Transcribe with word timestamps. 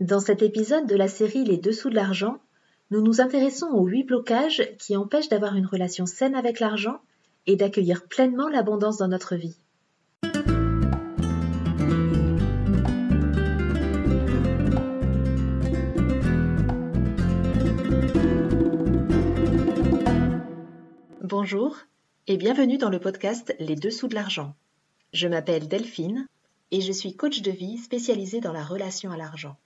Dans 0.00 0.18
cet 0.18 0.42
épisode 0.42 0.88
de 0.88 0.96
la 0.96 1.06
série 1.06 1.44
Les 1.44 1.56
dessous 1.56 1.88
de 1.88 1.94
l'argent, 1.94 2.38
nous 2.90 3.00
nous 3.00 3.20
intéressons 3.20 3.68
aux 3.68 3.86
huit 3.86 4.02
blocages 4.02 4.68
qui 4.76 4.96
empêchent 4.96 5.28
d'avoir 5.28 5.54
une 5.54 5.66
relation 5.66 6.04
saine 6.04 6.34
avec 6.34 6.58
l'argent 6.58 7.00
et 7.46 7.54
d'accueillir 7.54 8.08
pleinement 8.08 8.48
l'abondance 8.48 8.96
dans 8.96 9.06
notre 9.06 9.36
vie. 9.36 9.56
Bonjour 21.22 21.76
et 22.26 22.36
bienvenue 22.36 22.78
dans 22.78 22.90
le 22.90 22.98
podcast 22.98 23.54
Les 23.60 23.76
dessous 23.76 24.08
de 24.08 24.16
l'argent. 24.16 24.56
Je 25.12 25.28
m'appelle 25.28 25.68
Delphine 25.68 26.26
et 26.72 26.80
je 26.80 26.90
suis 26.90 27.14
coach 27.14 27.42
de 27.42 27.52
vie 27.52 27.78
spécialisée 27.78 28.40
dans 28.40 28.52
la 28.52 28.64
relation 28.64 29.12
à 29.12 29.16
l'argent. 29.16 29.56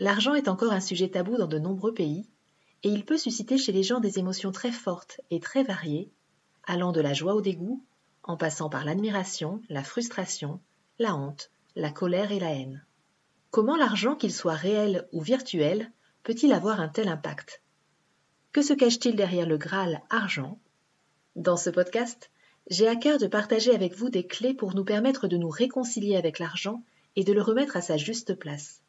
L'argent 0.00 0.34
est 0.34 0.46
encore 0.46 0.72
un 0.72 0.80
sujet 0.80 1.08
tabou 1.08 1.36
dans 1.36 1.48
de 1.48 1.58
nombreux 1.58 1.92
pays 1.92 2.28
et 2.84 2.88
il 2.88 3.04
peut 3.04 3.18
susciter 3.18 3.58
chez 3.58 3.72
les 3.72 3.82
gens 3.82 3.98
des 3.98 4.20
émotions 4.20 4.52
très 4.52 4.70
fortes 4.70 5.20
et 5.32 5.40
très 5.40 5.64
variées, 5.64 6.12
allant 6.64 6.92
de 6.92 7.00
la 7.00 7.14
joie 7.14 7.34
au 7.34 7.40
dégoût, 7.40 7.84
en 8.22 8.36
passant 8.36 8.68
par 8.68 8.84
l'admiration, 8.84 9.60
la 9.68 9.82
frustration, 9.82 10.60
la 11.00 11.16
honte, 11.16 11.50
la 11.74 11.90
colère 11.90 12.30
et 12.30 12.38
la 12.38 12.52
haine. 12.52 12.84
Comment 13.50 13.76
l'argent, 13.76 14.14
qu'il 14.14 14.32
soit 14.32 14.54
réel 14.54 15.08
ou 15.12 15.20
virtuel, 15.20 15.90
peut-il 16.22 16.52
avoir 16.52 16.80
un 16.80 16.88
tel 16.88 17.08
impact? 17.08 17.60
Que 18.52 18.62
se 18.62 18.74
cache-t-il 18.74 19.16
derrière 19.16 19.46
le 19.46 19.58
Graal 19.58 20.02
argent? 20.10 20.60
Dans 21.34 21.56
ce 21.56 21.70
podcast, 21.70 22.30
j'ai 22.70 22.86
à 22.86 22.94
cœur 22.94 23.18
de 23.18 23.26
partager 23.26 23.74
avec 23.74 23.94
vous 23.94 24.10
des 24.10 24.26
clés 24.26 24.54
pour 24.54 24.76
nous 24.76 24.84
permettre 24.84 25.26
de 25.26 25.36
nous 25.36 25.50
réconcilier 25.50 26.16
avec 26.16 26.38
l'argent 26.38 26.84
et 27.16 27.24
de 27.24 27.32
le 27.32 27.42
remettre 27.42 27.76
à 27.76 27.80
sa 27.80 27.96
juste 27.96 28.34
place. 28.34 28.82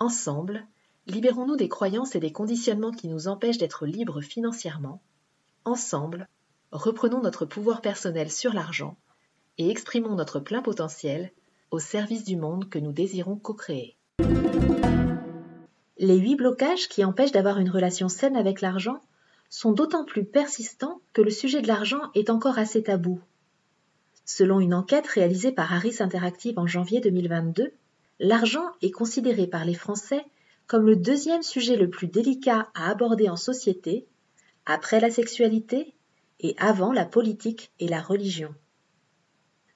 Ensemble, 0.00 0.66
libérons-nous 1.06 1.56
des 1.56 1.68
croyances 1.68 2.14
et 2.14 2.20
des 2.20 2.32
conditionnements 2.32 2.90
qui 2.90 3.08
nous 3.08 3.28
empêchent 3.28 3.58
d'être 3.58 3.86
libres 3.86 4.20
financièrement. 4.20 5.00
Ensemble, 5.64 6.28
reprenons 6.72 7.22
notre 7.22 7.46
pouvoir 7.46 7.80
personnel 7.80 8.30
sur 8.30 8.52
l'argent 8.52 8.96
et 9.58 9.70
exprimons 9.70 10.16
notre 10.16 10.40
plein 10.40 10.62
potentiel 10.62 11.32
au 11.70 11.78
service 11.78 12.24
du 12.24 12.36
monde 12.36 12.68
que 12.68 12.78
nous 12.78 12.92
désirons 12.92 13.36
co-créer. 13.36 13.96
Les 15.96 16.18
huit 16.18 16.36
blocages 16.36 16.88
qui 16.88 17.04
empêchent 17.04 17.32
d'avoir 17.32 17.58
une 17.58 17.70
relation 17.70 18.08
saine 18.08 18.36
avec 18.36 18.60
l'argent 18.60 19.00
sont 19.48 19.72
d'autant 19.72 20.04
plus 20.04 20.24
persistants 20.24 21.00
que 21.12 21.22
le 21.22 21.30
sujet 21.30 21.62
de 21.62 21.68
l'argent 21.68 22.10
est 22.14 22.30
encore 22.30 22.58
assez 22.58 22.82
tabou. 22.82 23.20
Selon 24.24 24.58
une 24.58 24.74
enquête 24.74 25.06
réalisée 25.06 25.52
par 25.52 25.72
Harris 25.72 25.96
Interactive 26.00 26.58
en 26.58 26.66
janvier 26.66 27.00
2022, 27.00 27.72
l'argent 28.24 28.72
est 28.80 28.90
considéré 28.90 29.46
par 29.46 29.66
les 29.66 29.74
Français 29.74 30.24
comme 30.66 30.86
le 30.86 30.96
deuxième 30.96 31.42
sujet 31.42 31.76
le 31.76 31.90
plus 31.90 32.06
délicat 32.06 32.70
à 32.74 32.90
aborder 32.90 33.28
en 33.28 33.36
société, 33.36 34.06
après 34.64 34.98
la 34.98 35.10
sexualité 35.10 35.94
et 36.40 36.54
avant 36.56 36.90
la 36.90 37.04
politique 37.04 37.70
et 37.80 37.86
la 37.86 38.00
religion. 38.00 38.54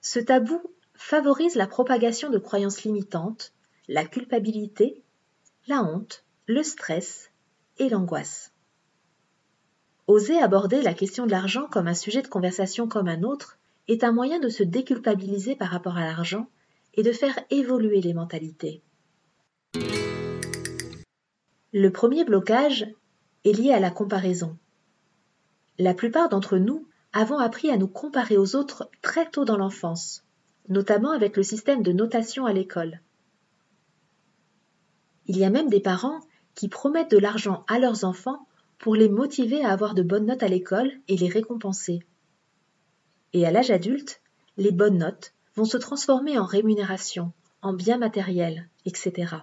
Ce 0.00 0.18
tabou 0.18 0.62
favorise 0.94 1.56
la 1.56 1.66
propagation 1.66 2.30
de 2.30 2.38
croyances 2.38 2.84
limitantes, 2.84 3.52
la 3.86 4.06
culpabilité, 4.06 5.02
la 5.66 5.82
honte, 5.82 6.24
le 6.46 6.62
stress 6.62 7.30
et 7.76 7.90
l'angoisse. 7.90 8.52
Oser 10.06 10.38
aborder 10.38 10.80
la 10.80 10.94
question 10.94 11.26
de 11.26 11.32
l'argent 11.32 11.66
comme 11.70 11.86
un 11.86 11.94
sujet 11.94 12.22
de 12.22 12.28
conversation 12.28 12.88
comme 12.88 13.08
un 13.08 13.24
autre 13.24 13.58
est 13.88 14.04
un 14.04 14.12
moyen 14.12 14.38
de 14.38 14.48
se 14.48 14.62
déculpabiliser 14.62 15.54
par 15.54 15.68
rapport 15.68 15.98
à 15.98 16.06
l'argent 16.06 16.48
et 16.98 17.04
de 17.04 17.12
faire 17.12 17.38
évoluer 17.50 18.00
les 18.00 18.12
mentalités. 18.12 18.82
Le 21.72 21.90
premier 21.92 22.24
blocage 22.24 22.88
est 23.44 23.52
lié 23.52 23.70
à 23.70 23.78
la 23.78 23.92
comparaison. 23.92 24.56
La 25.78 25.94
plupart 25.94 26.28
d'entre 26.28 26.58
nous 26.58 26.88
avons 27.12 27.38
appris 27.38 27.70
à 27.70 27.76
nous 27.76 27.86
comparer 27.86 28.36
aux 28.36 28.56
autres 28.56 28.90
très 29.00 29.30
tôt 29.30 29.44
dans 29.44 29.56
l'enfance, 29.56 30.24
notamment 30.68 31.12
avec 31.12 31.36
le 31.36 31.44
système 31.44 31.84
de 31.84 31.92
notation 31.92 32.46
à 32.46 32.52
l'école. 32.52 33.00
Il 35.26 35.38
y 35.38 35.44
a 35.44 35.50
même 35.50 35.70
des 35.70 35.80
parents 35.80 36.18
qui 36.56 36.68
promettent 36.68 37.12
de 37.12 37.18
l'argent 37.18 37.64
à 37.68 37.78
leurs 37.78 38.02
enfants 38.02 38.44
pour 38.80 38.96
les 38.96 39.08
motiver 39.08 39.64
à 39.64 39.70
avoir 39.70 39.94
de 39.94 40.02
bonnes 40.02 40.26
notes 40.26 40.42
à 40.42 40.48
l'école 40.48 40.90
et 41.06 41.16
les 41.16 41.28
récompenser. 41.28 42.00
Et 43.34 43.46
à 43.46 43.52
l'âge 43.52 43.70
adulte, 43.70 44.20
les 44.56 44.72
bonnes 44.72 44.98
notes 44.98 45.32
vont 45.58 45.64
se 45.64 45.76
transformer 45.76 46.38
en 46.38 46.44
rémunération, 46.44 47.32
en 47.62 47.72
biens 47.72 47.98
matériels, 47.98 48.68
etc. 48.86 49.34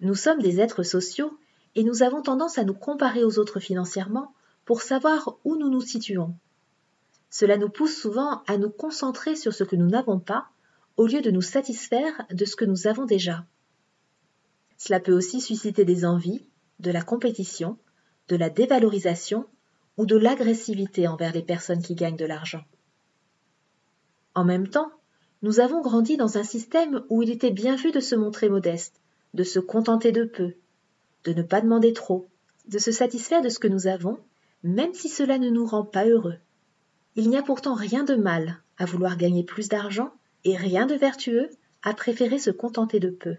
Nous 0.00 0.14
sommes 0.14 0.40
des 0.40 0.60
êtres 0.60 0.84
sociaux 0.84 1.36
et 1.74 1.82
nous 1.82 2.04
avons 2.04 2.22
tendance 2.22 2.58
à 2.58 2.64
nous 2.64 2.74
comparer 2.74 3.24
aux 3.24 3.40
autres 3.40 3.58
financièrement 3.58 4.32
pour 4.64 4.80
savoir 4.80 5.36
où 5.44 5.56
nous 5.56 5.68
nous 5.68 5.80
situons. 5.80 6.36
Cela 7.28 7.56
nous 7.56 7.70
pousse 7.70 7.96
souvent 7.96 8.44
à 8.46 8.56
nous 8.56 8.70
concentrer 8.70 9.34
sur 9.34 9.52
ce 9.52 9.64
que 9.64 9.74
nous 9.74 9.88
n'avons 9.88 10.20
pas 10.20 10.46
au 10.96 11.08
lieu 11.08 11.22
de 11.22 11.32
nous 11.32 11.42
satisfaire 11.42 12.24
de 12.30 12.44
ce 12.44 12.54
que 12.54 12.64
nous 12.64 12.86
avons 12.86 13.04
déjà. 13.04 13.44
Cela 14.76 15.00
peut 15.00 15.12
aussi 15.12 15.40
susciter 15.40 15.84
des 15.84 16.04
envies, 16.04 16.46
de 16.78 16.92
la 16.92 17.02
compétition, 17.02 17.78
de 18.28 18.36
la 18.36 18.48
dévalorisation 18.48 19.44
ou 19.96 20.06
de 20.06 20.16
l'agressivité 20.16 21.08
envers 21.08 21.32
les 21.32 21.42
personnes 21.42 21.82
qui 21.82 21.96
gagnent 21.96 22.16
de 22.16 22.26
l'argent. 22.26 22.62
En 24.34 24.44
même 24.44 24.68
temps, 24.68 24.90
nous 25.42 25.60
avons 25.60 25.82
grandi 25.82 26.16
dans 26.16 26.38
un 26.38 26.44
système 26.44 27.02
où 27.08 27.22
il 27.22 27.30
était 27.30 27.50
bien 27.50 27.76
vu 27.76 27.90
de 27.90 28.00
se 28.00 28.14
montrer 28.14 28.48
modeste, 28.48 29.00
de 29.34 29.42
se 29.42 29.58
contenter 29.58 30.12
de 30.12 30.24
peu, 30.24 30.54
de 31.24 31.32
ne 31.32 31.42
pas 31.42 31.60
demander 31.60 31.92
trop, 31.92 32.26
de 32.68 32.78
se 32.78 32.92
satisfaire 32.92 33.42
de 33.42 33.48
ce 33.48 33.58
que 33.58 33.68
nous 33.68 33.86
avons, 33.86 34.18
même 34.62 34.94
si 34.94 35.08
cela 35.08 35.38
ne 35.38 35.50
nous 35.50 35.66
rend 35.66 35.84
pas 35.84 36.06
heureux. 36.06 36.36
Il 37.16 37.28
n'y 37.28 37.36
a 37.36 37.42
pourtant 37.42 37.74
rien 37.74 38.04
de 38.04 38.14
mal 38.14 38.62
à 38.78 38.84
vouloir 38.84 39.16
gagner 39.16 39.44
plus 39.44 39.68
d'argent 39.68 40.12
et 40.44 40.56
rien 40.56 40.86
de 40.86 40.94
vertueux 40.94 41.50
à 41.82 41.92
préférer 41.92 42.38
se 42.38 42.50
contenter 42.50 43.00
de 43.00 43.10
peu. 43.10 43.36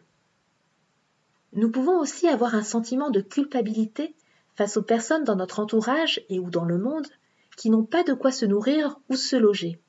Nous 1.54 1.72
pouvons 1.72 2.00
aussi 2.00 2.28
avoir 2.28 2.56
un 2.56 2.64
sentiment 2.64 3.10
de 3.10 3.22
culpabilité 3.22 4.16
face 4.56 4.78
aux 4.78 4.84
personnes 4.84 5.24
dans 5.24 5.36
notre 5.36 5.60
entourage 5.60 6.22
et 6.30 6.40
ou 6.40 6.50
dans 6.50 6.66
le 6.66 6.78
monde 6.78 7.08
qui 7.58 7.70
n'ont 7.70 7.86
pas 7.86 8.04
de 8.04 8.14
quoi 8.14 8.32
se 8.32 8.46
nourrir 8.46 9.00
ou 9.10 9.16
se 9.16 9.36
loger. 9.36 9.80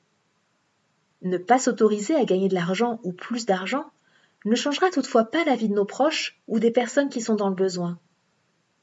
Ne 1.25 1.39
pas 1.39 1.59
s'autoriser 1.59 2.15
à 2.15 2.25
gagner 2.25 2.49
de 2.49 2.55
l'argent 2.55 3.01
ou 3.03 3.13
plus 3.13 3.47
d'argent 3.47 3.87
ne 4.45 4.55
changera 4.55 4.91
toutefois 4.91 5.25
pas 5.25 5.43
la 5.45 5.57
vie 5.57 5.71
de 5.71 5.75
nos 5.75 5.87
proches 5.87 6.39
ou 6.49 6.59
des 6.59 6.71
personnes 6.71 7.09
qui 7.09 7.23
sont 7.23 7.35
dans 7.35 7.49
le 7.49 7.55
besoin. 7.55 7.99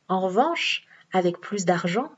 En 0.07 0.22
revanche, 0.22 0.88
avec 1.13 1.40
plus 1.40 1.66
d'argent, 1.66 2.12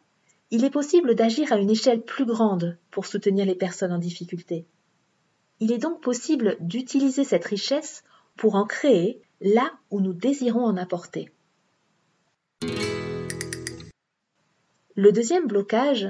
il 0.50 0.64
est 0.64 0.70
possible 0.70 1.14
d'agir 1.16 1.52
à 1.52 1.58
une 1.58 1.70
échelle 1.70 2.02
plus 2.02 2.26
grande 2.26 2.78
pour 2.90 3.06
soutenir 3.06 3.46
les 3.46 3.56
personnes 3.56 3.92
en 3.92 3.98
difficulté. 3.98 4.66
Il 5.60 5.74
est 5.74 5.78
donc 5.78 6.02
possible 6.02 6.56
d'utiliser 6.62 7.26
cette 7.26 7.46
richesse 7.46 8.04
pour 8.38 8.56
en 8.56 8.66
créer 8.66 9.22
là 9.42 9.74
où 9.92 10.00
nous 10.00 10.14
désirons 10.14 10.64
en 10.64 10.78
apporter. 10.78 11.32
Le 14.96 15.12
deuxième 15.12 15.48
blocage 15.48 16.08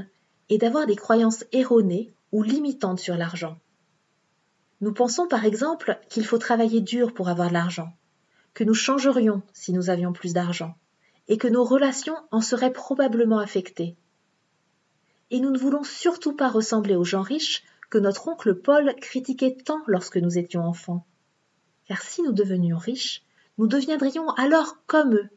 est 0.50 0.60
d'avoir 0.60 0.86
des 0.86 0.96
croyances 0.96 1.46
erronées 1.52 2.14
ou 2.32 2.44
limitantes 2.44 3.00
sur 3.00 3.16
l'argent. 3.16 3.58
Nous 4.84 4.94
pensons 4.94 5.28
par 5.28 5.46
exemple 5.46 5.98
qu'il 6.10 6.26
faut 6.26 6.38
travailler 6.38 6.82
dur 6.82 7.14
pour 7.14 7.30
avoir 7.30 7.48
de 7.48 7.54
l'argent, 7.54 7.92
que 8.54 8.64
nous 8.64 8.74
changerions 8.74 9.42
si 9.54 9.74
nous 9.74 9.90
avions 9.90 10.14
plus 10.14 10.34
d'argent, 10.34 10.76
et 11.28 11.38
que 11.38 11.48
nos 11.48 11.64
relations 11.64 12.18
en 12.32 12.42
seraient 12.42 12.74
probablement 12.74 13.40
affectées. 13.40 13.96
Et 15.32 15.40
nous 15.40 15.50
ne 15.50 15.58
voulons 15.58 15.84
surtout 15.84 16.36
pas 16.36 16.50
ressembler 16.50 16.96
aux 16.96 17.04
gens 17.04 17.22
riches 17.22 17.64
que 17.90 17.98
notre 17.98 18.28
oncle 18.28 18.54
Paul 18.56 18.94
critiquait 19.02 19.56
tant 19.56 19.82
lorsque 19.88 20.18
nous 20.18 20.38
étions 20.38 20.64
enfants 20.64 21.06
car 21.88 22.02
si 22.02 22.22
nous 22.22 22.32
devenions 22.32 22.78
riches, 22.78 23.24
nous 23.58 23.68
deviendrions 23.68 24.30
alors 24.32 24.78
comme 24.88 25.16
eux, 25.16 25.30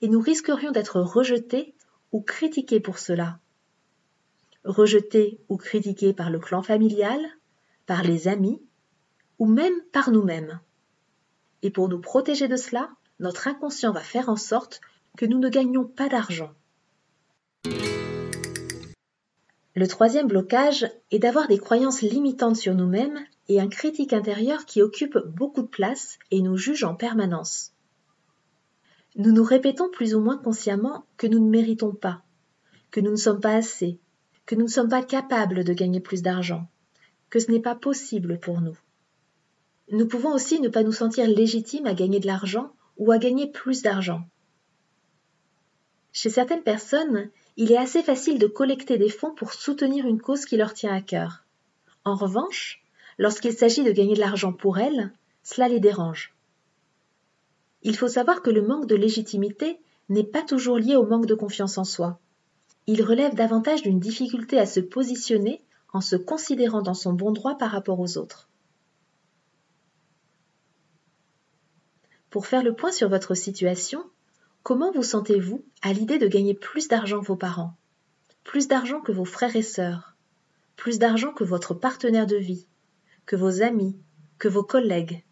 et 0.00 0.08
nous 0.08 0.20
risquerions 0.20 0.72
d'être 0.72 1.00
rejetés 1.00 1.74
ou 2.10 2.20
critiqués 2.20 2.80
pour 2.80 2.98
cela. 2.98 3.38
Rejetés 4.64 5.40
ou 5.48 5.56
critiqués 5.56 6.12
par 6.12 6.30
le 6.30 6.38
clan 6.38 6.62
familial, 6.62 7.20
par 7.86 8.02
les 8.02 8.28
amis, 8.28 8.60
ou 9.42 9.46
même 9.46 9.74
par 9.90 10.12
nous-mêmes. 10.12 10.60
Et 11.62 11.72
pour 11.72 11.88
nous 11.88 12.00
protéger 12.00 12.46
de 12.46 12.54
cela, 12.54 12.90
notre 13.18 13.48
inconscient 13.48 13.92
va 13.92 13.98
faire 13.98 14.28
en 14.28 14.36
sorte 14.36 14.80
que 15.16 15.26
nous 15.26 15.40
ne 15.40 15.48
gagnions 15.48 15.84
pas 15.84 16.08
d'argent. 16.08 16.52
Le 19.74 19.88
troisième 19.88 20.28
blocage 20.28 20.88
est 21.10 21.18
d'avoir 21.18 21.48
des 21.48 21.58
croyances 21.58 22.02
limitantes 22.02 22.54
sur 22.54 22.76
nous-mêmes 22.76 23.18
et 23.48 23.60
un 23.60 23.66
critique 23.66 24.12
intérieur 24.12 24.64
qui 24.64 24.80
occupe 24.80 25.18
beaucoup 25.18 25.62
de 25.62 25.66
place 25.66 26.20
et 26.30 26.40
nous 26.40 26.56
juge 26.56 26.84
en 26.84 26.94
permanence. 26.94 27.72
Nous 29.16 29.32
nous 29.32 29.42
répétons 29.42 29.90
plus 29.90 30.14
ou 30.14 30.20
moins 30.20 30.38
consciemment 30.38 31.04
que 31.16 31.26
nous 31.26 31.44
ne 31.44 31.50
méritons 31.50 31.92
pas, 31.92 32.22
que 32.92 33.00
nous 33.00 33.10
ne 33.10 33.16
sommes 33.16 33.40
pas 33.40 33.56
assez, 33.56 33.98
que 34.46 34.54
nous 34.54 34.66
ne 34.66 34.70
sommes 34.70 34.88
pas 34.88 35.02
capables 35.02 35.64
de 35.64 35.72
gagner 35.72 35.98
plus 35.98 36.22
d'argent, 36.22 36.68
que 37.28 37.40
ce 37.40 37.50
n'est 37.50 37.58
pas 37.58 37.74
possible 37.74 38.38
pour 38.38 38.60
nous. 38.60 38.78
Nous 39.92 40.06
pouvons 40.06 40.32
aussi 40.32 40.58
ne 40.58 40.70
pas 40.70 40.82
nous 40.82 40.92
sentir 40.92 41.28
légitimes 41.28 41.84
à 41.84 41.92
gagner 41.92 42.18
de 42.18 42.26
l'argent 42.26 42.72
ou 42.96 43.12
à 43.12 43.18
gagner 43.18 43.46
plus 43.46 43.82
d'argent. 43.82 44.22
Chez 46.12 46.30
certaines 46.30 46.62
personnes, 46.62 47.28
il 47.58 47.70
est 47.70 47.76
assez 47.76 48.02
facile 48.02 48.38
de 48.38 48.46
collecter 48.46 48.96
des 48.96 49.10
fonds 49.10 49.34
pour 49.34 49.52
soutenir 49.52 50.06
une 50.06 50.20
cause 50.20 50.46
qui 50.46 50.56
leur 50.56 50.72
tient 50.72 50.94
à 50.94 51.02
cœur. 51.02 51.44
En 52.06 52.14
revanche, 52.14 52.82
lorsqu'il 53.18 53.52
s'agit 53.52 53.84
de 53.84 53.92
gagner 53.92 54.14
de 54.14 54.20
l'argent 54.20 54.54
pour 54.54 54.78
elles, 54.78 55.12
cela 55.42 55.68
les 55.68 55.78
dérange. 55.78 56.34
Il 57.82 57.94
faut 57.94 58.08
savoir 58.08 58.40
que 58.40 58.50
le 58.50 58.62
manque 58.62 58.86
de 58.86 58.96
légitimité 58.96 59.78
n'est 60.08 60.24
pas 60.24 60.42
toujours 60.42 60.78
lié 60.78 60.96
au 60.96 61.04
manque 61.04 61.26
de 61.26 61.34
confiance 61.34 61.76
en 61.76 61.84
soi. 61.84 62.18
Il 62.86 63.02
relève 63.02 63.34
davantage 63.34 63.82
d'une 63.82 64.00
difficulté 64.00 64.58
à 64.58 64.64
se 64.64 64.80
positionner 64.80 65.60
en 65.92 66.00
se 66.00 66.16
considérant 66.16 66.80
dans 66.80 66.94
son 66.94 67.12
bon 67.12 67.30
droit 67.30 67.58
par 67.58 67.70
rapport 67.72 68.00
aux 68.00 68.16
autres. 68.16 68.48
Pour 72.32 72.46
faire 72.46 72.62
le 72.62 72.74
point 72.74 72.92
sur 72.92 73.10
votre 73.10 73.34
situation, 73.34 74.02
comment 74.62 74.90
vous 74.90 75.02
sentez-vous 75.02 75.66
à 75.82 75.92
l'idée 75.92 76.18
de 76.18 76.26
gagner 76.26 76.54
plus 76.54 76.88
d'argent 76.88 77.20
que 77.20 77.26
vos 77.26 77.36
parents, 77.36 77.76
plus 78.42 78.68
d'argent 78.68 79.02
que 79.02 79.12
vos 79.12 79.26
frères 79.26 79.54
et 79.54 79.60
sœurs, 79.60 80.16
plus 80.74 80.98
d'argent 80.98 81.34
que 81.34 81.44
votre 81.44 81.74
partenaire 81.74 82.26
de 82.26 82.36
vie, 82.36 82.66
que 83.26 83.36
vos 83.36 83.60
amis, 83.60 83.98
que 84.38 84.48
vos 84.48 84.64
collègues? 84.64 85.22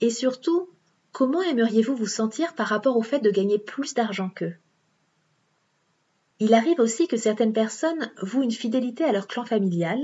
Et 0.00 0.08
surtout, 0.08 0.70
comment 1.12 1.42
aimeriez-vous 1.42 1.94
vous 1.94 2.06
sentir 2.06 2.54
par 2.54 2.68
rapport 2.68 2.96
au 2.96 3.02
fait 3.02 3.20
de 3.20 3.30
gagner 3.30 3.58
plus 3.58 3.92
d'argent 3.92 4.30
qu'eux? 4.30 4.56
Il 6.38 6.54
arrive 6.54 6.80
aussi 6.80 7.08
que 7.08 7.18
certaines 7.18 7.52
personnes 7.52 8.10
vouent 8.22 8.42
une 8.42 8.52
fidélité 8.52 9.04
à 9.04 9.12
leur 9.12 9.26
clan 9.26 9.44
familial, 9.44 10.00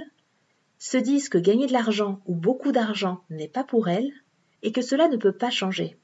se 0.79 0.99
disent 0.99 1.31
que 1.31 1.39
gagner 1.39 1.69
de 1.69 1.73
l'argent 1.73 2.21
ou 2.27 2.35
beaucoup 2.35 2.71
d'argent 2.71 3.25
n'est 3.31 3.49
pas 3.49 3.65
pour 3.65 3.89
elles 3.89 4.13
et 4.61 4.73
que 4.73 4.83
cela 4.83 5.09
ne 5.09 5.17
peut 5.17 5.33
pas 5.33 5.49
changer. 5.49 5.97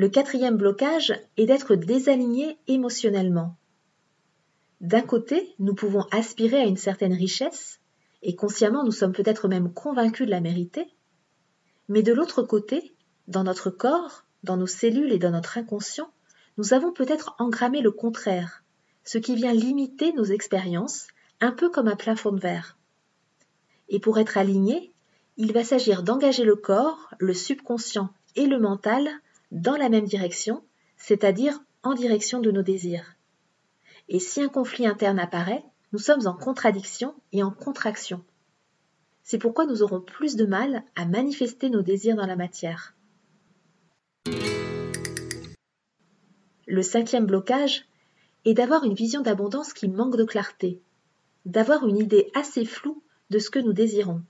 Le 0.00 0.08
quatrième 0.08 0.56
blocage 0.56 1.12
est 1.36 1.44
d'être 1.44 1.74
désaligné 1.74 2.56
émotionnellement. 2.68 3.58
D'un 4.80 5.02
côté, 5.02 5.54
nous 5.58 5.74
pouvons 5.74 6.06
aspirer 6.10 6.56
à 6.56 6.64
une 6.64 6.78
certaine 6.78 7.12
richesse, 7.12 7.80
et 8.22 8.34
consciemment 8.34 8.82
nous 8.82 8.92
sommes 8.92 9.12
peut-être 9.12 9.46
même 9.46 9.70
convaincus 9.70 10.24
de 10.24 10.30
la 10.30 10.40
mériter, 10.40 10.86
mais 11.90 12.02
de 12.02 12.14
l'autre 12.14 12.42
côté, 12.42 12.94
dans 13.28 13.44
notre 13.44 13.68
corps, 13.68 14.24
dans 14.42 14.56
nos 14.56 14.66
cellules 14.66 15.12
et 15.12 15.18
dans 15.18 15.32
notre 15.32 15.58
inconscient, 15.58 16.10
nous 16.56 16.72
avons 16.72 16.94
peut-être 16.94 17.34
engrammé 17.38 17.82
le 17.82 17.90
contraire, 17.90 18.64
ce 19.04 19.18
qui 19.18 19.34
vient 19.34 19.52
limiter 19.52 20.14
nos 20.14 20.24
expériences, 20.24 21.08
un 21.42 21.52
peu 21.52 21.68
comme 21.68 21.88
un 21.88 21.96
plafond 21.96 22.32
de 22.32 22.40
verre. 22.40 22.78
Et 23.90 24.00
pour 24.00 24.18
être 24.18 24.38
aligné, 24.38 24.94
il 25.36 25.52
va 25.52 25.62
s'agir 25.62 26.02
d'engager 26.02 26.44
le 26.44 26.56
corps, 26.56 27.12
le 27.18 27.34
subconscient 27.34 28.08
et 28.34 28.46
le 28.46 28.58
mental 28.58 29.06
dans 29.50 29.76
la 29.76 29.88
même 29.88 30.04
direction, 30.04 30.62
c'est-à-dire 30.96 31.60
en 31.82 31.94
direction 31.94 32.40
de 32.40 32.50
nos 32.50 32.62
désirs. 32.62 33.16
Et 34.08 34.18
si 34.18 34.40
un 34.40 34.48
conflit 34.48 34.86
interne 34.86 35.18
apparaît, 35.18 35.64
nous 35.92 35.98
sommes 35.98 36.26
en 36.26 36.34
contradiction 36.34 37.14
et 37.32 37.42
en 37.42 37.50
contraction. 37.50 38.24
C'est 39.22 39.38
pourquoi 39.38 39.66
nous 39.66 39.82
aurons 39.82 40.00
plus 40.00 40.36
de 40.36 40.44
mal 40.44 40.84
à 40.96 41.04
manifester 41.04 41.70
nos 41.70 41.82
désirs 41.82 42.16
dans 42.16 42.26
la 42.26 42.36
matière. 42.36 42.94
Le 46.66 46.82
cinquième 46.82 47.26
blocage 47.26 47.86
est 48.44 48.54
d'avoir 48.54 48.84
une 48.84 48.94
vision 48.94 49.20
d'abondance 49.20 49.72
qui 49.72 49.88
manque 49.88 50.16
de 50.16 50.24
clarté, 50.24 50.80
d'avoir 51.44 51.86
une 51.86 51.98
idée 51.98 52.30
assez 52.34 52.64
floue 52.64 53.02
de 53.30 53.38
ce 53.38 53.50
que 53.50 53.58
nous 53.58 53.72
désirons. 53.72 54.22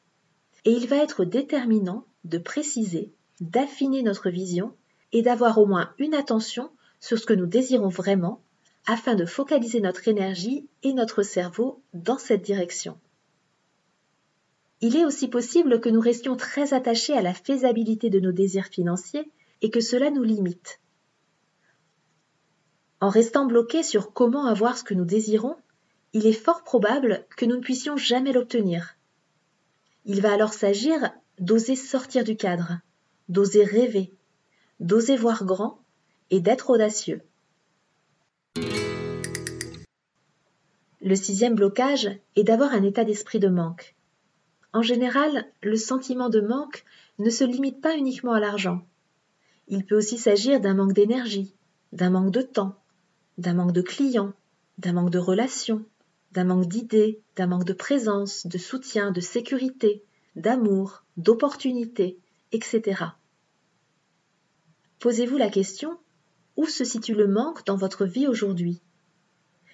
Et 0.65 0.73
il 0.73 0.87
va 0.87 0.97
être 0.97 1.25
déterminant 1.25 2.07
de 2.25 2.39
préciser, 2.39 3.13
d'affiner 3.41 4.03
notre 4.03 4.31
vision 4.31 4.75
et 5.13 5.23
d'avoir 5.23 5.59
au 5.59 5.67
moins 5.67 5.93
une 5.99 6.15
attention 6.15 6.71
sur 7.01 7.19
ce 7.19 7.27
que 7.27 7.35
nous 7.35 7.47
désirons 7.47 7.89
vraiment 7.89 8.43
afin 8.87 9.15
de 9.15 9.27
focaliser 9.27 9.81
notre 9.81 10.09
énergie 10.09 10.69
et 10.83 10.93
notre 10.93 11.23
cerveau 11.23 11.83
dans 11.93 12.19
cette 12.19 12.43
direction. 12.43 12.99
Il 14.81 14.97
est 14.97 15.05
aussi 15.05 15.29
possible 15.29 15.81
que 15.81 15.91
nous 15.91 16.01
restions 16.01 16.37
très 16.37 16.73
attachés 16.73 17.13
à 17.13 17.23
la 17.23 17.35
faisabilité 17.35 18.09
de 18.09 18.21
nos 18.21 18.33
désirs 18.33 18.67
financiers 18.67 19.31
et 19.61 19.71
que 19.71 19.81
cela 19.81 20.11
nous 20.11 20.23
limite. 20.23 20.81
En 23.01 23.11
restant 23.11 23.47
bloqués 23.47 23.83
sur 23.83 24.13
comment 24.13 24.47
avoir 24.47 24.79
ce 24.79 24.85
que 24.85 24.95
nous 24.95 25.05
désirons, 25.05 25.57
il 26.13 26.27
est 26.27 26.33
fort 26.33 26.65
probable 26.65 27.27
que 27.37 27.45
nous 27.45 27.57
ne 27.57 27.61
puissions 27.61 27.97
jamais 27.97 28.33
l'obtenir. 28.33 28.97
Il 30.07 30.21
va 30.23 30.33
alors 30.33 30.55
s'agir 30.55 31.11
d'oser 31.39 31.77
sortir 31.77 32.25
du 32.25 32.37
cadre, 32.37 32.81
d'oser 33.29 33.65
rêver, 33.65 34.13
d'oser 34.81 35.17
voir 35.17 35.45
grand 35.45 35.79
et 36.31 36.41
d'être 36.41 36.71
audacieux. 36.71 37.23
Le 41.03 41.15
sixième 41.15 41.55
blocage 41.55 42.11
est 42.37 42.45
d'avoir 42.45 42.73
un 42.73 42.83
état 42.83 43.05
d'esprit 43.05 43.39
de 43.39 43.49
manque. 43.49 43.95
En 44.73 44.83
général, 44.83 45.47
le 45.63 45.77
sentiment 45.77 46.29
de 46.29 46.41
manque 46.41 46.85
ne 47.19 47.31
se 47.31 47.45
limite 47.45 47.81
pas 47.81 47.97
uniquement 47.97 48.33
à 48.33 48.41
l'argent. 48.41 48.83
Il 49.69 49.85
peut 49.85 49.97
aussi 49.97 50.19
s'agir 50.19 50.61
d'un 50.61 50.75
manque 50.75 50.93
d'énergie, 50.93 51.55
d'un 51.93 52.11
manque 52.11 52.33
de 52.33 52.43
temps, 52.43 52.77
d'un 53.39 53.55
manque 53.55 53.73
de 53.73 53.83
clients, 53.83 54.33
d'un 54.79 54.93
manque 54.93 55.11
de 55.11 55.19
relations, 55.19 55.85
d'un 56.33 56.45
manque 56.45 56.67
d'idées, 56.67 57.21
d'un 57.37 57.47
manque 57.47 57.65
de 57.65 57.73
présence, 57.73 58.47
de 58.47 58.59
soutien, 58.59 59.11
de 59.11 59.21
sécurité, 59.21 60.05
d'amour, 60.37 61.05
d'opportunités, 61.17 62.19
etc. 62.53 63.05
Posez-vous 65.01 65.39
la 65.39 65.49
question 65.49 65.99
où 66.57 66.67
se 66.67 66.85
situe 66.85 67.15
le 67.15 67.27
manque 67.27 67.65
dans 67.65 67.77
votre 67.77 68.05
vie 68.05 68.29
aujourd'hui? 68.29 68.83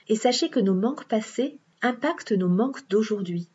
Et 0.06 0.14
sachez 0.14 0.50
que 0.50 0.60
nos 0.60 0.74
manques 0.74 1.08
passés 1.08 1.58
impactent 1.82 2.30
nos 2.30 2.48
manques 2.48 2.88
d'aujourd'hui. 2.88 3.48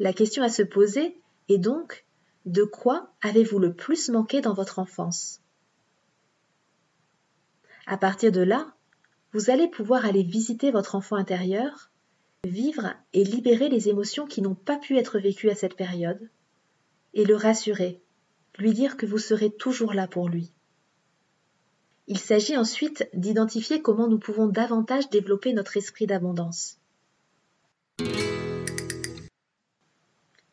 La 0.00 0.12
question 0.12 0.42
à 0.42 0.48
se 0.48 0.62
poser 0.62 1.16
est 1.48 1.58
donc 1.58 2.04
de 2.44 2.64
quoi 2.64 3.12
avez-vous 3.22 3.60
le 3.60 3.72
plus 3.72 4.08
manqué 4.08 4.40
dans 4.40 4.52
votre 4.52 4.80
enfance? 4.80 5.40
À 7.86 7.96
partir 7.96 8.32
de 8.32 8.40
là, 8.40 8.74
vous 9.32 9.50
allez 9.50 9.68
pouvoir 9.68 10.04
aller 10.04 10.24
visiter 10.24 10.72
votre 10.72 10.96
enfant 10.96 11.14
intérieur, 11.14 11.92
vivre 12.42 12.94
et 13.12 13.22
libérer 13.22 13.68
les 13.68 13.88
émotions 13.88 14.26
qui 14.26 14.42
n'ont 14.42 14.56
pas 14.56 14.78
pu 14.78 14.98
être 14.98 15.20
vécues 15.20 15.50
à 15.50 15.54
cette 15.54 15.76
période, 15.76 16.28
et 17.14 17.24
le 17.24 17.36
rassurer, 17.36 18.00
lui 18.58 18.72
dire 18.72 18.96
que 18.96 19.06
vous 19.06 19.18
serez 19.18 19.50
toujours 19.50 19.94
là 19.94 20.08
pour 20.08 20.28
lui. 20.28 20.50
Il 22.06 22.18
s'agit 22.18 22.58
ensuite 22.58 23.08
d'identifier 23.14 23.80
comment 23.80 24.08
nous 24.08 24.18
pouvons 24.18 24.46
davantage 24.46 25.08
développer 25.08 25.54
notre 25.54 25.78
esprit 25.78 26.06
d'abondance. 26.06 26.78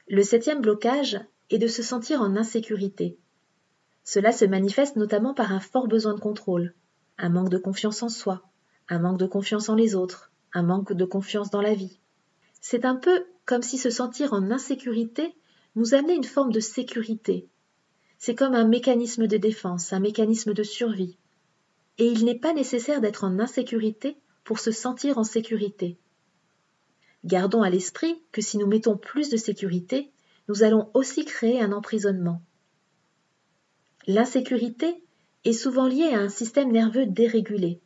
Le 0.07 0.23
septième 0.23 0.61
blocage 0.61 1.19
est 1.49 1.57
de 1.57 1.67
se 1.67 1.83
sentir 1.83 2.21
en 2.21 2.37
insécurité. 2.37 3.17
Cela 4.05 4.31
se 4.31 4.45
manifeste 4.45 4.95
notamment 4.95 5.33
par 5.33 5.51
un 5.51 5.59
fort 5.59 5.89
besoin 5.89 6.13
de 6.13 6.21
contrôle, 6.21 6.73
un 7.17 7.29
manque 7.29 7.49
de 7.49 7.57
confiance 7.57 8.01
en 8.01 8.09
soi, 8.09 8.43
un 8.87 8.99
manque 8.99 9.19
de 9.19 9.27
confiance 9.27 9.67
en 9.67 9.75
les 9.75 9.93
autres, 9.93 10.31
un 10.53 10.63
manque 10.63 10.93
de 10.93 11.05
confiance 11.05 11.49
dans 11.49 11.61
la 11.61 11.73
vie. 11.73 11.99
C'est 12.61 12.85
un 12.85 12.95
peu 12.95 13.25
comme 13.45 13.61
si 13.61 13.77
se 13.77 13.89
sentir 13.89 14.31
en 14.31 14.51
insécurité 14.51 15.35
nous 15.75 15.95
amenait 15.95 16.15
une 16.15 16.23
forme 16.23 16.53
de 16.53 16.61
sécurité. 16.61 17.49
C'est 18.17 18.35
comme 18.35 18.53
un 18.53 18.67
mécanisme 18.67 19.27
de 19.27 19.37
défense, 19.37 19.91
un 19.91 19.99
mécanisme 19.99 20.53
de 20.53 20.63
survie 20.63 21.17
et 22.01 22.07
il 22.07 22.25
n'est 22.25 22.39
pas 22.39 22.53
nécessaire 22.53 22.99
d'être 22.99 23.23
en 23.25 23.37
insécurité 23.37 24.17
pour 24.43 24.57
se 24.57 24.71
sentir 24.71 25.19
en 25.19 25.23
sécurité. 25.23 25.99
Gardons 27.25 27.61
à 27.61 27.69
l'esprit 27.69 28.19
que 28.31 28.41
si 28.41 28.57
nous 28.57 28.65
mettons 28.65 28.97
plus 28.97 29.29
de 29.29 29.37
sécurité, 29.37 30.09
nous 30.47 30.63
allons 30.63 30.89
aussi 30.95 31.25
créer 31.25 31.61
un 31.61 31.71
emprisonnement. 31.71 32.41
L'insécurité 34.07 35.03
est 35.45 35.53
souvent 35.53 35.85
liée 35.85 36.11
à 36.11 36.21
un 36.21 36.29
système 36.29 36.71
nerveux 36.71 37.05
dérégulé. 37.05 37.79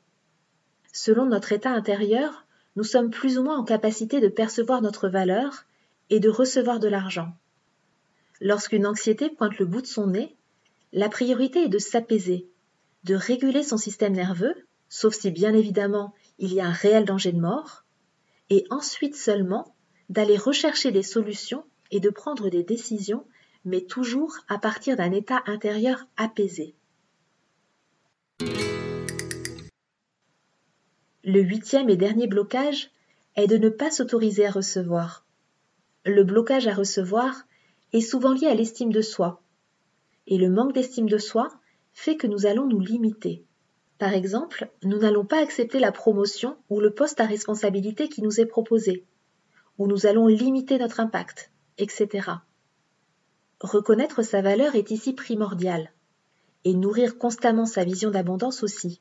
Selon 0.94 1.26
notre 1.26 1.52
état 1.52 1.74
intérieur, 1.74 2.46
nous 2.78 2.86
sommes 2.86 3.10
plus 3.10 3.38
ou 3.38 3.44
moins 3.44 3.58
en 3.58 3.66
capacité 3.66 4.22
de 4.22 4.30
percevoir 4.30 4.82
notre 4.82 5.10
valeur 5.10 5.66
et 6.10 6.22
de 6.22 6.30
recevoir 6.30 6.80
de 6.80 6.88
l'argent. 6.88 7.34
Lorsqu'une 8.40 8.88
anxiété 8.88 9.30
pointe 9.30 9.60
le 9.60 9.66
bout 9.66 9.82
de 9.82 9.88
son 9.88 10.08
nez, 10.08 10.34
la 10.94 11.10
priorité 11.10 11.64
est 11.66 11.70
de 11.70 11.80
s'apaiser, 11.80 12.48
de 13.06 13.14
réguler 13.14 13.62
son 13.62 13.78
système 13.78 14.14
nerveux, 14.14 14.56
sauf 14.90 15.14
si 15.14 15.30
bien 15.30 15.54
évidemment 15.54 16.14
il 16.40 16.52
y 16.54 16.60
a 16.60 16.66
un 16.66 16.72
réel 16.72 17.06
danger 17.06 17.32
de 17.32 17.40
mort, 17.40 17.84
et 18.50 18.66
ensuite 18.72 19.16
seulement 19.16 19.76
d'aller 20.10 20.38
rechercher 20.38 20.92
des 20.92 21.04
solutions 21.04 21.64
et 21.92 22.00
de 22.00 22.10
prendre 22.10 22.50
des 22.50 22.64
décisions, 22.64 23.26
mais 23.64 23.82
toujours 23.82 24.36
à 24.48 24.58
partir 24.58 24.98
d'un 24.98 25.12
état 25.12 25.44
intérieur 25.46 26.08
apaisé. 26.18 26.74
Le 31.24 31.42
huitième 31.42 31.90
et 31.90 31.98
dernier 31.98 32.28
blocage 32.28 32.90
est 33.36 33.48
de 33.48 33.58
ne 33.58 33.70
pas 33.70 33.92
s'autoriser 33.92 34.48
à 34.48 34.52
recevoir. 34.52 35.26
Le 36.06 36.24
blocage 36.24 36.68
à 36.68 36.74
recevoir 36.74 37.46
est 37.94 38.02
souvent 38.02 38.34
lié 38.34 38.48
à 38.48 38.56
l'estime 38.56 38.92
de 38.92 39.02
soi, 39.02 39.42
Et 40.28 40.38
le 40.38 40.50
manque 40.50 40.74
d'estime 40.74 41.08
de 41.08 41.20
soi 41.20 41.50
fait 41.96 42.18
que 42.18 42.28
nous 42.28 42.46
allons 42.46 42.68
nous 42.68 42.82
limiter. 42.82 43.44
Par 43.98 44.14
exemple, 44.14 44.70
nous 44.84 45.00
n'allons 45.00 45.26
pas 45.26 45.42
accepter 45.42 45.80
la 45.80 45.94
promotion 45.94 46.58
ou 46.70 46.82
le 46.82 46.92
poste 46.92 47.22
à 47.22 47.26
responsabilité 47.26 48.10
qui 48.10 48.22
nous 48.22 48.40
est 48.40 48.46
proposé, 48.46 49.06
ou 49.80 49.88
nous 49.88 50.06
allons 50.06 50.28
limiter 50.28 50.78
notre 50.78 51.00
impact, 51.00 51.52
etc. 51.78 52.30
Reconnaître 53.62 54.22
sa 54.22 54.42
valeur 54.42 54.76
est 54.76 54.92
ici 54.92 55.14
primordial, 55.14 55.92
et 56.66 56.74
nourrir 56.74 57.18
constamment 57.18 57.66
sa 57.66 57.86
vision 57.86 58.12
d'abondance 58.12 58.62
aussi. 58.62 59.00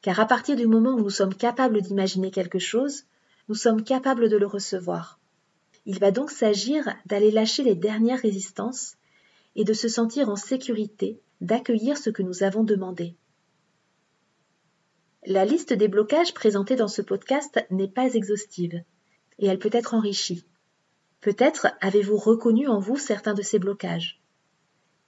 Car 0.00 0.20
à 0.20 0.26
partir 0.26 0.54
du 0.54 0.68
moment 0.68 0.94
où 0.94 1.00
nous 1.00 1.10
sommes 1.10 1.34
capables 1.34 1.82
d'imaginer 1.82 2.30
quelque 2.30 2.60
chose, 2.60 3.02
nous 3.48 3.56
sommes 3.56 3.82
capables 3.82 4.28
de 4.28 4.36
le 4.36 4.46
recevoir. 4.46 5.18
Il 5.86 5.98
va 5.98 6.12
donc 6.12 6.30
s'agir 6.30 6.88
d'aller 7.06 7.32
lâcher 7.32 7.64
les 7.64 7.74
dernières 7.74 8.22
résistances 8.22 8.94
et 9.56 9.64
de 9.64 9.72
se 9.72 9.88
sentir 9.88 10.28
en 10.28 10.36
sécurité 10.36 11.20
d'accueillir 11.40 11.98
ce 11.98 12.10
que 12.10 12.22
nous 12.22 12.42
avons 12.42 12.64
demandé. 12.64 13.16
La 15.24 15.44
liste 15.44 15.72
des 15.72 15.88
blocages 15.88 16.34
présentés 16.34 16.76
dans 16.76 16.88
ce 16.88 17.02
podcast 17.02 17.58
n'est 17.70 17.88
pas 17.88 18.14
exhaustive 18.14 18.82
et 19.38 19.46
elle 19.46 19.58
peut 19.58 19.70
être 19.72 19.94
enrichie. 19.94 20.44
Peut-être 21.20 21.68
avez-vous 21.80 22.16
reconnu 22.16 22.68
en 22.68 22.78
vous 22.78 22.96
certains 22.96 23.34
de 23.34 23.42
ces 23.42 23.58
blocages. 23.58 24.20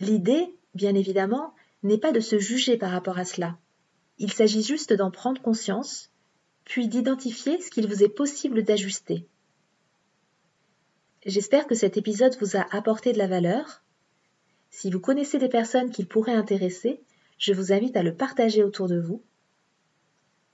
L'idée, 0.00 0.56
bien 0.74 0.94
évidemment, 0.94 1.54
n'est 1.82 1.98
pas 1.98 2.12
de 2.12 2.20
se 2.20 2.38
juger 2.38 2.76
par 2.76 2.90
rapport 2.90 3.18
à 3.18 3.24
cela. 3.24 3.58
Il 4.18 4.32
s'agit 4.32 4.62
juste 4.62 4.92
d'en 4.92 5.10
prendre 5.10 5.40
conscience, 5.40 6.10
puis 6.64 6.88
d'identifier 6.88 7.60
ce 7.60 7.70
qu'il 7.70 7.86
vous 7.86 8.02
est 8.02 8.08
possible 8.08 8.64
d'ajuster. 8.64 9.28
J'espère 11.24 11.66
que 11.66 11.74
cet 11.74 11.96
épisode 11.96 12.36
vous 12.40 12.56
a 12.56 12.66
apporté 12.74 13.12
de 13.12 13.18
la 13.18 13.26
valeur. 13.26 13.84
Si 14.70 14.90
vous 14.90 15.00
connaissez 15.00 15.38
des 15.38 15.48
personnes 15.48 15.90
qu'il 15.90 16.06
pourrait 16.06 16.34
intéresser, 16.34 17.00
je 17.38 17.52
vous 17.52 17.72
invite 17.72 17.96
à 17.96 18.02
le 18.02 18.14
partager 18.14 18.62
autour 18.62 18.88
de 18.88 18.98
vous. 18.98 19.22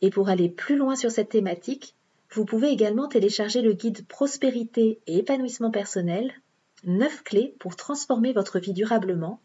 Et 0.00 0.10
pour 0.10 0.28
aller 0.28 0.48
plus 0.48 0.76
loin 0.76 0.96
sur 0.96 1.10
cette 1.10 1.30
thématique, 1.30 1.94
vous 2.30 2.44
pouvez 2.44 2.68
également 2.68 3.08
télécharger 3.08 3.62
le 3.62 3.72
guide 3.72 4.06
Prospérité 4.06 5.00
et 5.06 5.18
épanouissement 5.18 5.70
personnel, 5.70 6.32
9 6.84 7.22
clés 7.22 7.54
pour 7.58 7.76
transformer 7.76 8.32
votre 8.32 8.58
vie 8.58 8.72
durablement, 8.72 9.40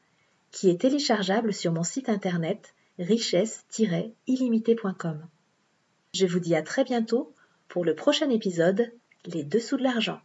qui 0.52 0.70
est 0.70 0.82
téléchargeable 0.82 1.54
sur 1.54 1.72
mon 1.72 1.84
site 1.84 2.10
internet 2.10 2.74
richesse-illimité.com. 2.98 5.26
Je 6.14 6.26
vous 6.26 6.40
dis 6.40 6.56
à 6.56 6.64
très 6.64 6.84
bientôt 6.84 7.34
pour 7.68 7.86
le 7.86 7.96
prochain 7.96 8.30
épisode, 8.30 8.92
Les 9.26 9.44
dessous 9.44 9.78
de 9.78 9.84
l'argent. 9.84 10.20